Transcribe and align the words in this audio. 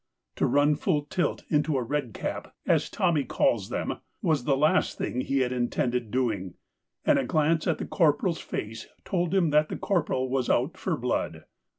To 0.37 0.47
run 0.47 0.73
full 0.73 1.03
tilt 1.03 1.43
into 1.49 1.77
a 1.77 1.83
Red 1.83 2.15
Cap— 2.15 2.55
as 2.65 2.89
Tommy 2.89 3.23
calls 3.23 3.69
them— 3.69 3.99
was 4.23 4.45
the 4.45 4.57
last 4.57 4.97
thing 4.97 5.21
he 5.21 5.41
had 5.41 5.51
intended 5.51 6.09
doing; 6.09 6.55
and 7.05 7.19
a 7.19 7.23
glance 7.23 7.67
at 7.67 7.77
the 7.77 7.85
Corporal's 7.85 8.39
face 8.41 8.87
told 9.05 9.31
him 9.31 9.51
that 9.51 9.69
the 9.69 9.77
Corporal 9.77 10.27
was 10.27 10.49
out 10.49 10.75
for 10.75 10.97
blood. 10.97 11.43